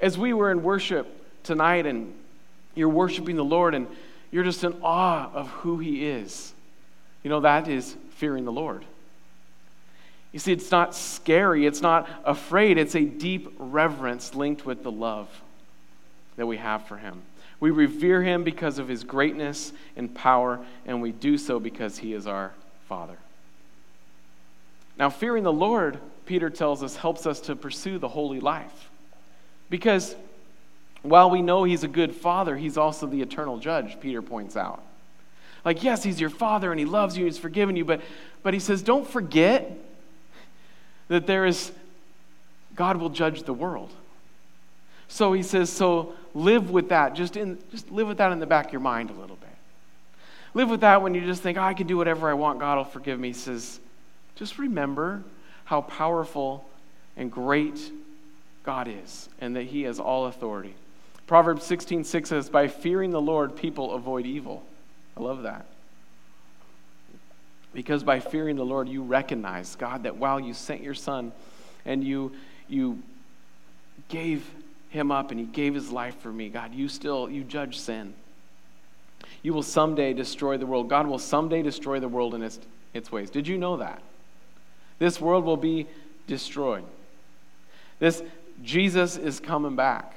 [0.00, 1.06] As we were in worship
[1.42, 2.14] tonight and
[2.74, 3.86] you're worshiping the Lord and
[4.30, 6.52] you're just in awe of who He is,
[7.22, 8.84] you know, that is fearing the Lord.
[10.32, 14.92] You see, it's not scary, it's not afraid, it's a deep reverence linked with the
[14.92, 15.28] love
[16.36, 17.22] that we have for Him.
[17.60, 22.12] We revere Him because of His greatness and power, and we do so because He
[22.12, 22.52] is our
[22.88, 23.16] Father.
[24.98, 28.90] Now, fearing the Lord Peter tells us, helps us to pursue the holy life.
[29.70, 30.14] Because
[31.02, 34.82] while we know he's a good father, he's also the eternal judge, Peter points out.
[35.64, 38.02] Like, yes, he's your father and he loves you, he's forgiven you, but,
[38.42, 39.72] but he says, don't forget
[41.08, 41.72] that there is,
[42.74, 43.90] God will judge the world.
[45.08, 47.14] So he says, so live with that.
[47.14, 49.48] Just, in, just live with that in the back of your mind a little bit.
[50.52, 52.76] Live with that when you just think, oh, I can do whatever I want, God
[52.76, 53.28] will forgive me.
[53.28, 53.80] He says,
[54.34, 55.22] just remember
[55.68, 56.64] how powerful
[57.14, 57.92] and great
[58.64, 60.74] God is and that He has all authority.
[61.26, 64.64] Proverbs 16 6 says, By fearing the Lord, people avoid evil.
[65.14, 65.66] I love that.
[67.74, 71.32] Because by fearing the Lord, you recognize, God, that while you sent your son
[71.84, 72.32] and you,
[72.66, 73.02] you
[74.08, 74.50] gave
[74.88, 78.14] him up and he gave his life for me, God, you still, you judge sin.
[79.42, 80.88] You will someday destroy the world.
[80.88, 82.58] God will someday destroy the world in its,
[82.94, 83.28] its ways.
[83.28, 84.00] Did you know that?
[84.98, 85.86] This world will be
[86.26, 86.84] destroyed.
[87.98, 88.22] This
[88.62, 90.14] Jesus is coming back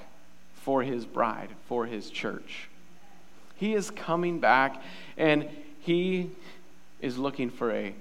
[0.56, 2.70] for his bride, for his church.
[3.56, 4.82] He is coming back
[5.18, 5.48] and
[5.82, 6.32] he
[7.00, 7.94] is looking for a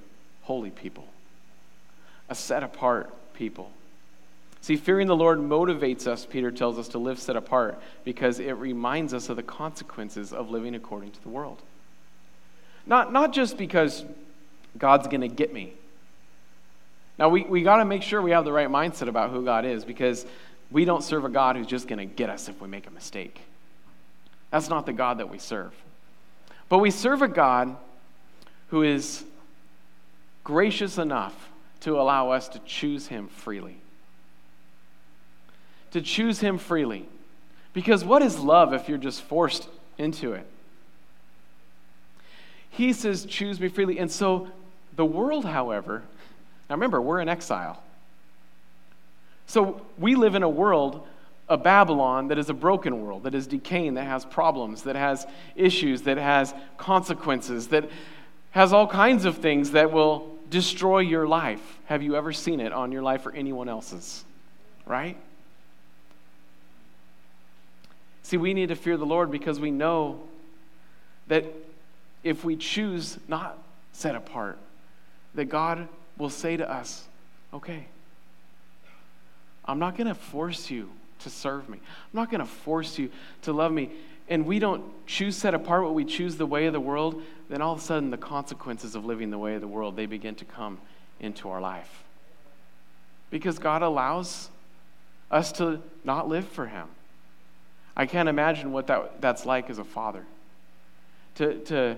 [0.43, 1.07] holy people,
[2.29, 3.71] a set apart people.
[4.63, 8.53] See, fearing the Lord motivates us, Peter tells us, to live set apart because it
[8.53, 11.63] reminds us of the consequences of living according to the world.
[12.87, 14.05] Not, not just because
[14.77, 15.73] God's going to get me.
[17.21, 19.65] Now, we, we got to make sure we have the right mindset about who God
[19.65, 20.27] is because
[20.73, 22.91] we don't serve a God who's just going to get us if we make a
[22.91, 23.41] mistake.
[24.51, 25.73] That's not the God that we serve.
[26.69, 27.77] But we serve a God
[28.71, 29.23] who is
[30.43, 33.81] gracious enough to allow us to choose him freely
[35.93, 37.07] to choose Him freely.
[37.73, 40.47] Because what is love if you're just forced into it?
[42.71, 43.99] He says, Choose me freely.
[43.99, 44.49] And so
[44.97, 46.03] the world, however,
[46.71, 47.83] now remember, we're in exile.
[49.47, 51.05] So we live in a world,
[51.49, 55.27] a Babylon, that is a broken world, that is decaying, that has problems, that has
[55.57, 57.91] issues, that has consequences, that
[58.53, 61.79] has all kinds of things that will destroy your life.
[61.87, 64.25] Have you ever seen it on your life or anyone else's?
[64.87, 65.17] Right?
[68.23, 70.21] See, we need to fear the Lord because we know
[71.27, 71.45] that
[72.23, 73.59] if we choose not
[73.93, 74.59] set apart,
[75.35, 75.89] that God
[76.21, 77.07] will say to us,
[77.53, 77.87] okay,
[79.65, 81.79] I'm not going to force you to serve me.
[81.79, 83.11] I'm not going to force you
[83.43, 83.91] to love me.
[84.29, 87.61] And we don't choose set apart, but we choose the way of the world, then
[87.61, 90.37] all of a sudden the consequences of living the way of the world, they begin
[90.37, 90.79] to come
[91.19, 92.05] into our life.
[93.31, 94.51] Because God allows
[95.31, 96.87] us to not live for Him.
[97.97, 100.25] I can't imagine what that, that's like as a father
[101.37, 101.97] to, to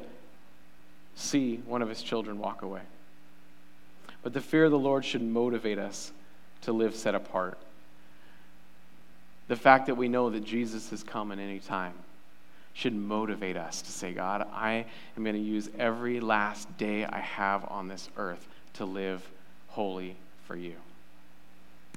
[1.15, 2.81] see one of his children walk away.
[4.23, 6.13] But the fear of the Lord should motivate us
[6.63, 7.59] to live set apart.
[9.49, 11.95] The fact that we know that Jesus is coming any time
[12.75, 17.19] should motivate us to say, God, I am going to use every last day I
[17.19, 19.29] have on this earth to live
[19.69, 20.75] holy for you.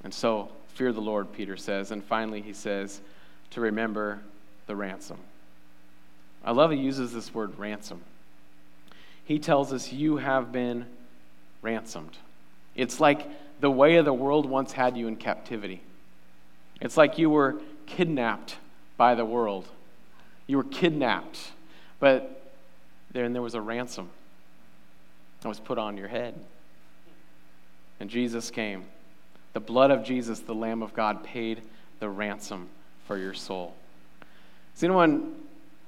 [0.04, 1.92] And so, fear the Lord, Peter says.
[1.92, 3.00] And finally, he says,
[3.52, 4.20] to remember
[4.68, 5.18] the ransom.
[6.44, 8.02] I love he uses this word ransom.
[9.24, 10.86] He tells us, You have been
[11.65, 12.17] ransomed.
[12.75, 13.28] It's like
[13.60, 15.82] the way of the world once had you in captivity.
[16.80, 17.56] It's like you were
[17.88, 18.58] kidnapped
[18.97, 19.65] by the world.
[20.47, 21.39] You were kidnapped,
[21.99, 22.54] but
[23.12, 24.10] then there was a ransom
[25.41, 26.36] that was put on your head.
[27.99, 28.86] And Jesus came.
[29.54, 31.62] The blood of Jesus, the Lamb of God, paid
[31.99, 32.67] the ransom
[33.08, 33.73] for your soul.
[34.75, 35.34] Does anyone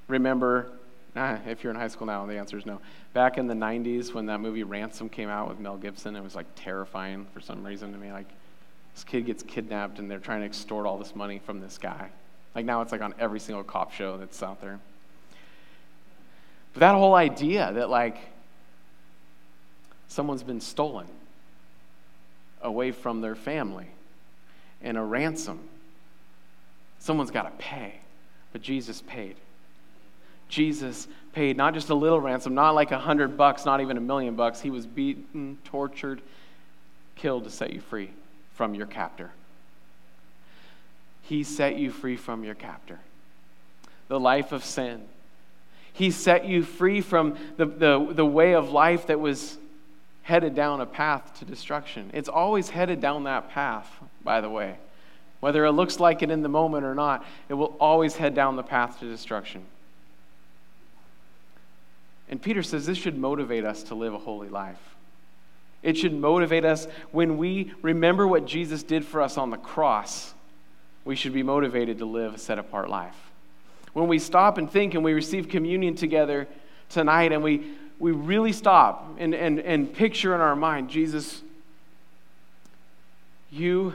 [0.07, 0.71] remember?
[1.19, 2.79] Ah, if you're in high school now, the answer is no.
[3.13, 6.35] Back in the 90s, when that movie Ransom came out with Mel Gibson, it was
[6.35, 8.11] like terrifying for some reason to me.
[8.11, 8.27] Like,
[8.93, 12.09] this kid gets kidnapped and they're trying to extort all this money from this guy.
[12.53, 14.79] Like, now it's like on every single cop show that's out there.
[16.73, 18.17] But that whole idea that, like,
[20.07, 21.07] someone's been stolen
[22.61, 23.87] away from their family
[24.83, 25.59] and a ransom
[26.99, 27.99] Someone's got to pay,
[28.51, 29.35] but Jesus paid.
[30.49, 34.01] Jesus paid not just a little ransom, not like a hundred bucks, not even a
[34.01, 34.61] million bucks.
[34.61, 36.21] He was beaten, tortured,
[37.15, 38.11] killed to set you free
[38.53, 39.31] from your captor.
[41.21, 42.99] He set you free from your captor,
[44.07, 45.03] the life of sin.
[45.91, 49.57] He set you free from the, the, the way of life that was
[50.21, 52.11] headed down a path to destruction.
[52.13, 53.89] It's always headed down that path,
[54.23, 54.77] by the way.
[55.39, 58.55] Whether it looks like it in the moment or not, it will always head down
[58.55, 59.63] the path to destruction.
[62.29, 64.79] And Peter says this should motivate us to live a holy life.
[65.83, 70.33] It should motivate us when we remember what Jesus did for us on the cross.
[71.05, 73.15] We should be motivated to live a set apart life.
[73.93, 76.47] When we stop and think and we receive communion together
[76.89, 81.41] tonight and we, we really stop and, and, and picture in our mind Jesus,
[83.49, 83.93] you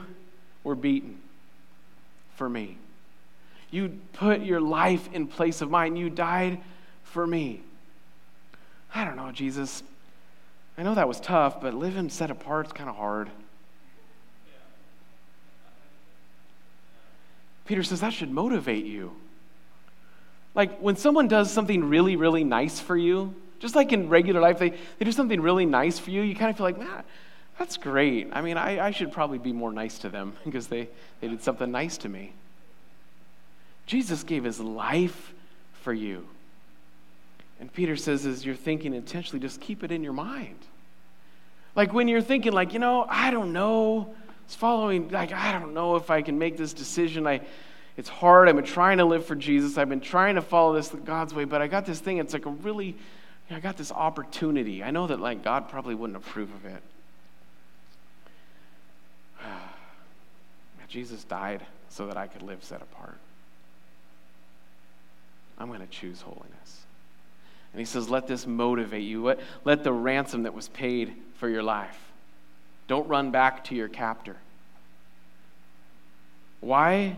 [0.63, 1.19] were beaten
[2.35, 2.77] for me.
[3.69, 5.95] You put your life in place of mine.
[5.95, 6.59] You died
[7.03, 7.61] for me.
[8.93, 9.83] I don't know, Jesus.
[10.77, 13.29] I know that was tough, but living set apart is kind of hard.
[17.65, 19.13] Peter says that should motivate you
[20.53, 24.59] Like when someone does something really, really nice for you, just like in regular life,
[24.59, 27.03] they, they do something really nice for you, you kind of feel like, man,
[27.57, 28.29] that's great.
[28.33, 30.89] I mean, I, I should probably be more nice to them because they,
[31.21, 32.33] they did something nice to me.
[33.85, 35.33] Jesus gave his life
[35.81, 36.27] for you.
[37.63, 40.57] And Peter says, as you're thinking intentionally, just keep it in your mind.
[41.77, 45.73] Like when you're thinking, like, you know, I don't know, it's following, like, I don't
[45.73, 47.25] know if I can make this decision.
[47.25, 47.39] I,
[47.95, 48.49] it's hard.
[48.49, 49.77] I've been trying to live for Jesus.
[49.77, 52.17] I've been trying to follow this God's way, but I got this thing.
[52.17, 52.97] It's like a really,
[53.49, 54.83] I got this opportunity.
[54.83, 56.83] I know that, like, God probably wouldn't approve of it.
[60.89, 63.19] Jesus died so that I could live set apart.
[65.57, 66.82] I'm going to choose holiness.
[67.73, 69.35] And he says, Let this motivate you.
[69.65, 71.99] Let the ransom that was paid for your life.
[72.87, 74.37] Don't run back to your captor.
[76.61, 77.17] Why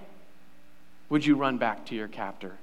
[1.10, 2.53] would you run back to your captor?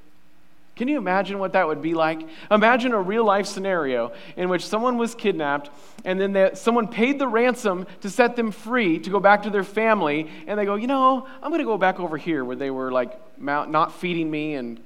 [0.75, 2.27] Can you imagine what that would be like?
[2.51, 5.71] Imagine a real life scenario in which someone was kidnapped
[6.05, 9.51] and then they, someone paid the ransom to set them free to go back to
[9.51, 12.57] their family, and they go, You know, I'm going to go back over here where
[12.57, 14.81] they were like not feeding me and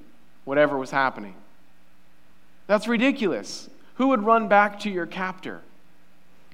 [0.44, 1.34] whatever was happening.
[2.66, 3.68] That's ridiculous.
[3.94, 5.60] Who would run back to your captor?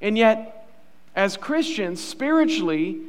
[0.01, 0.69] And yet,
[1.15, 3.01] as Christians, spiritually,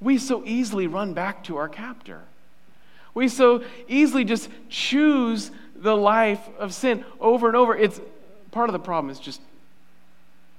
[0.00, 2.22] we so easily run back to our captor.
[3.14, 7.76] We so easily just choose the life of sin over and over.
[7.76, 8.00] It's
[8.50, 9.40] part of the problem is just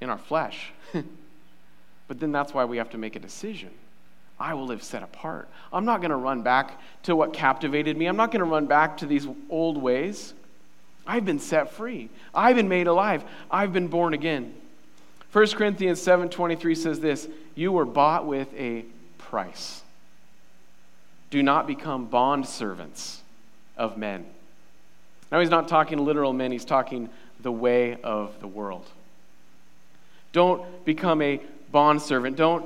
[0.01, 0.71] in our flesh.
[2.07, 3.69] but then that's why we have to make a decision.
[4.39, 5.47] I will live set apart.
[5.71, 8.07] I'm not going to run back to what captivated me.
[8.07, 10.33] I'm not going to run back to these old ways.
[11.05, 12.09] I've been set free.
[12.33, 13.23] I've been made alive.
[13.51, 14.53] I've been born again.
[15.31, 18.85] 1 Corinthians 7:23 says this, "You were bought with a
[19.17, 19.81] price.
[21.29, 23.21] Do not become bond servants
[23.75, 24.25] of men."
[25.31, 27.09] Now he's not talking literal men, he's talking
[27.41, 28.85] the way of the world.
[30.31, 31.41] Don't become a
[31.71, 32.37] bond servant.
[32.37, 32.65] Don't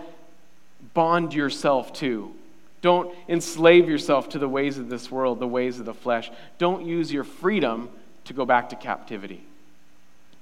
[0.94, 2.34] bond yourself to.
[2.82, 6.30] Don't enslave yourself to the ways of this world, the ways of the flesh.
[6.58, 7.90] Don't use your freedom
[8.28, 9.44] to go back to captivity.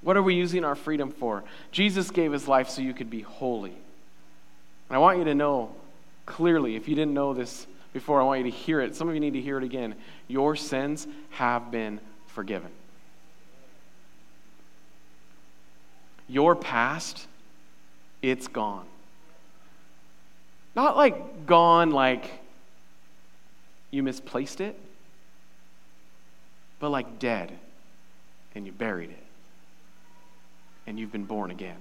[0.02, 1.44] What are we using our freedom for?
[1.72, 3.72] Jesus gave his life so you could be holy.
[3.72, 5.72] And I want you to know
[6.26, 8.96] clearly, if you didn't know this before, I want you to hear it.
[8.96, 9.96] Some of you need to hear it again.
[10.28, 12.70] Your sins have been forgiven.
[16.28, 17.28] Your past,
[18.22, 18.86] it's gone.
[20.76, 22.30] Not like gone, like
[23.92, 24.78] you misplaced it,
[26.80, 27.58] but like dead
[28.56, 29.24] and you buried it.
[30.88, 31.78] And you've been born again.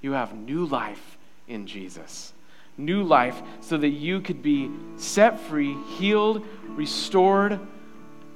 [0.00, 2.32] You have new life in Jesus.
[2.76, 7.60] New life so that you could be set free, healed, restored,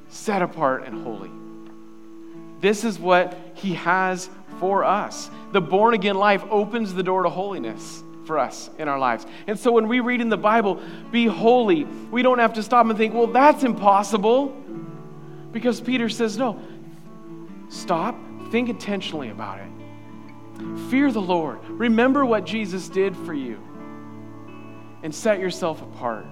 [0.09, 1.31] set apart, and holy.
[2.61, 5.31] This is what He has for us.
[5.53, 9.27] The born again life opens the door to holiness for us in our lives.
[9.47, 12.87] And so when we read in the Bible, be holy, we don't have to stop
[12.87, 14.49] and think, well, that's impossible.
[15.53, 16.61] Because Peter says, no,
[17.75, 18.17] Stop,
[18.51, 19.69] think intentionally about it.
[20.91, 21.59] Fear the Lord.
[21.69, 23.59] Remember what Jesus did for you
[25.03, 26.25] and set yourself apart.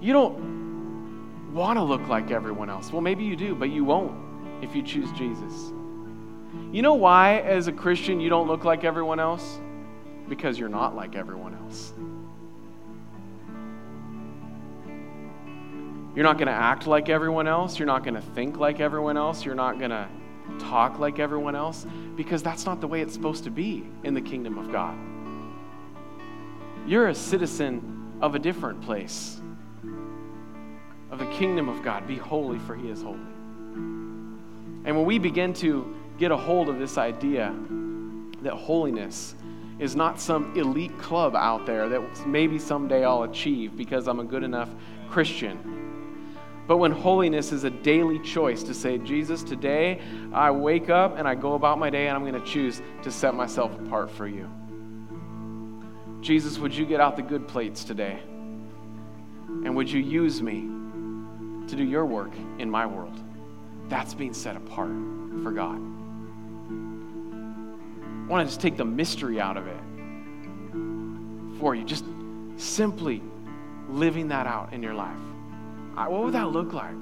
[0.00, 2.90] You don't want to look like everyone else.
[2.90, 4.16] Well, maybe you do, but you won't
[4.64, 5.72] if you choose Jesus.
[6.72, 9.60] You know why, as a Christian, you don't look like everyone else?
[10.26, 11.92] Because you're not like everyone else.
[16.16, 17.78] You're not going to act like everyone else.
[17.78, 19.44] You're not going to think like everyone else.
[19.44, 20.08] You're not going to
[20.58, 21.86] talk like everyone else
[22.16, 24.96] because that's not the way it's supposed to be in the kingdom of God.
[26.86, 29.42] You're a citizen of a different place,
[31.10, 32.06] of the kingdom of God.
[32.06, 33.18] Be holy, for he is holy.
[33.74, 37.54] And when we begin to get a hold of this idea
[38.40, 39.34] that holiness
[39.78, 44.24] is not some elite club out there that maybe someday I'll achieve because I'm a
[44.24, 44.70] good enough
[45.10, 45.85] Christian
[46.66, 50.00] but when holiness is a daily choice to say, Jesus, today
[50.32, 53.10] I wake up and I go about my day and I'm going to choose to
[53.10, 54.50] set myself apart for you.
[56.20, 58.18] Jesus, would you get out the good plates today?
[59.46, 60.62] And would you use me
[61.68, 63.22] to do your work in my world?
[63.88, 64.90] That's being set apart
[65.44, 65.80] for God.
[68.26, 71.84] I want to just take the mystery out of it for you.
[71.84, 72.04] Just
[72.56, 73.22] simply
[73.88, 75.16] living that out in your life.
[75.96, 76.94] What would that look like?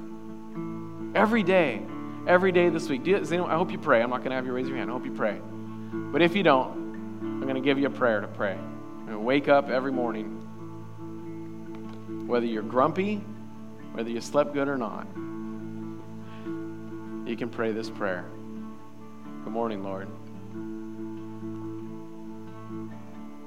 [1.14, 1.82] Every day,
[2.26, 3.06] every day this week.
[3.06, 4.02] You, anyone, I hope you pray.
[4.02, 4.90] I'm not going to have you raise your hand.
[4.90, 5.40] I hope you pray.
[5.92, 6.72] But if you don't,
[7.20, 8.58] I'm going to give you a prayer to pray.
[9.08, 10.40] Wake up every morning.
[12.26, 13.22] Whether you're grumpy
[13.94, 15.06] whether you slept good or not,
[17.28, 18.24] you can pray this prayer.
[19.44, 20.08] Good morning, Lord.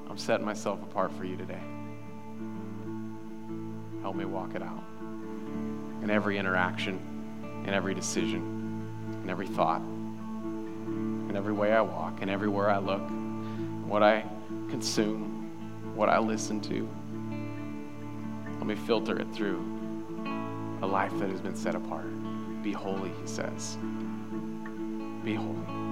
[0.08, 1.60] I'm setting myself apart for you today.
[4.00, 4.87] Help me walk it out
[6.02, 7.00] in every interaction,
[7.66, 13.02] in every decision, in every thought, in every way I walk, in everywhere I look,
[13.86, 14.24] what I
[14.68, 15.50] consume,
[15.94, 16.88] what I listen to.
[18.58, 19.64] Let me filter it through
[20.82, 22.06] a life that has been set apart.
[22.62, 23.78] Be holy, he says.
[25.24, 25.87] Be holy.